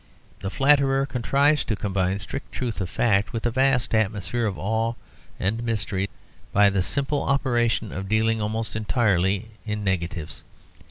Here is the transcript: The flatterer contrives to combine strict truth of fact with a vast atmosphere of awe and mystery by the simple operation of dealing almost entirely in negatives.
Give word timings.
The 0.39 0.49
flatterer 0.49 1.05
contrives 1.05 1.63
to 1.65 1.75
combine 1.75 2.17
strict 2.17 2.51
truth 2.51 2.81
of 2.81 2.89
fact 2.89 3.33
with 3.33 3.45
a 3.45 3.51
vast 3.51 3.93
atmosphere 3.93 4.47
of 4.47 4.57
awe 4.57 4.95
and 5.39 5.61
mystery 5.61 6.09
by 6.51 6.71
the 6.71 6.81
simple 6.81 7.21
operation 7.21 7.91
of 7.91 8.09
dealing 8.09 8.41
almost 8.41 8.75
entirely 8.75 9.51
in 9.63 9.83
negatives. 9.83 10.43